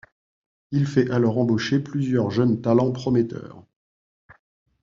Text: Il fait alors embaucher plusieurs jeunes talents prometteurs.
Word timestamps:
Il 0.71 0.87
fait 0.87 1.11
alors 1.11 1.37
embaucher 1.37 1.79
plusieurs 1.79 2.31
jeunes 2.31 2.59
talents 2.59 2.91
prometteurs. 2.91 3.63